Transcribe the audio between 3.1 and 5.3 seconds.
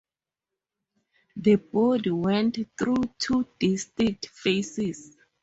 two distinct phases.